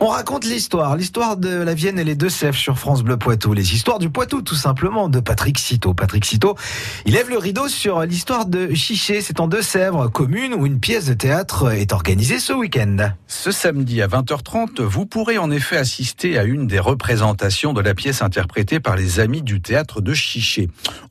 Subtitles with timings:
[0.00, 3.54] On raconte l'histoire, l'histoire de la Vienne et les deux Sèvres sur France Bleu Poitou,
[3.54, 5.94] les histoires du Poitou tout simplement de Patrick Citeau.
[5.94, 6.56] Patrick Citeau,
[7.06, 11.06] il lève le rideau sur l'histoire de Chiché, c'est en Deux-Sèvres, commune où une pièce
[11.06, 12.96] de théâtre est organisée ce week-end.
[13.28, 17.94] Ce samedi à 20h30, vous pourrez en effet assister à une des représentations de la
[17.94, 20.68] pièce interprétée par les amis du théâtre de Chiché.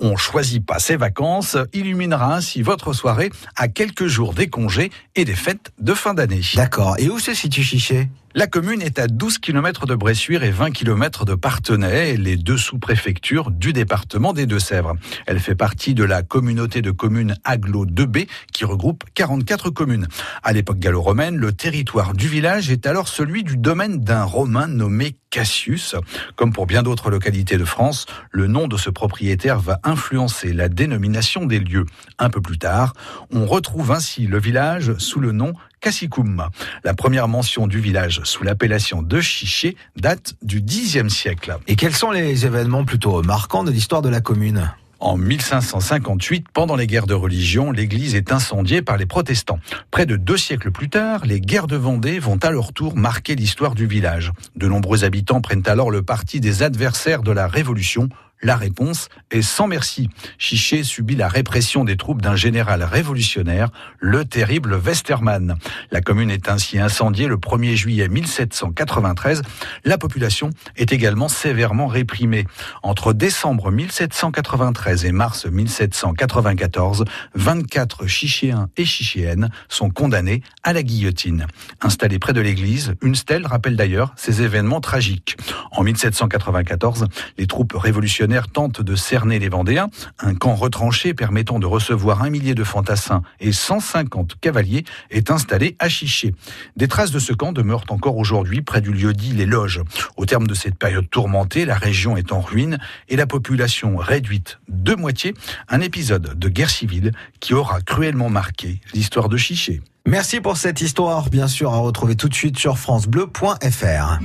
[0.00, 5.24] On choisit pas ses vacances, illuminera ainsi votre soirée à quelques jours des congés et
[5.24, 6.42] des fêtes de fin d'année.
[6.54, 10.50] D'accord, et où se situe Chiché la commune est à 12 km de Bressuire et
[10.50, 14.92] 20 km de Partenay, les deux sous-préfectures du département des Deux-Sèvres.
[15.26, 20.06] Elle fait partie de la communauté de communes Aglo 2B qui regroupe 44 communes.
[20.42, 25.16] À l'époque gallo-romaine, le territoire du village est alors celui du domaine d'un Romain nommé
[25.30, 25.96] Cassius.
[26.34, 30.68] Comme pour bien d'autres localités de France, le nom de ce propriétaire va influencer la
[30.68, 31.86] dénomination des lieux.
[32.18, 32.92] Un peu plus tard,
[33.32, 36.48] on retrouve ainsi le village sous le nom Cassicum.
[36.84, 41.58] La première mention du village sous l'appellation de Chiché date du Xe siècle.
[41.66, 44.70] Et quels sont les événements plutôt marquants de l'histoire de la commune?
[45.00, 49.58] En 1558, pendant les guerres de religion, l'église est incendiée par les protestants.
[49.90, 53.34] Près de deux siècles plus tard, les guerres de Vendée vont à leur tour marquer
[53.34, 54.32] l'histoire du village.
[54.56, 58.08] De nombreux habitants prennent alors le parti des adversaires de la Révolution
[58.42, 60.10] la réponse est sans merci.
[60.38, 65.56] Chiché subit la répression des troupes d'un général révolutionnaire, le terrible Westermann.
[65.90, 69.42] La commune est ainsi incendiée le 1er juillet 1793.
[69.84, 72.46] La population est également sévèrement réprimée.
[72.82, 77.04] Entre décembre 1793 et mars 1794,
[77.34, 81.46] 24 chichéens et chichéennes sont condamnés à la guillotine.
[81.80, 85.36] Installée près de l'église, une stèle rappelle d'ailleurs ces événements tragiques.
[85.76, 89.88] En 1794, les troupes révolutionnaires tente de cerner les Vendéens,
[90.18, 95.76] un camp retranché permettant de recevoir un millier de fantassins et 150 cavaliers est installé
[95.78, 96.34] à Chiché.
[96.76, 99.82] Des traces de ce camp demeurent encore aujourd'hui près du lieu dit les Loges.
[100.16, 102.78] Au terme de cette période tourmentée, la région est en ruine
[103.10, 105.34] et la population réduite de moitié,
[105.68, 109.82] un épisode de guerre civile qui aura cruellement marqué l'histoire de Chiché.
[110.06, 114.20] Merci pour cette histoire, bien sûr, à retrouver tout de suite sur francebleu.fr.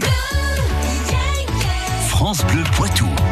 [2.42, 3.31] France Bleu Poitou.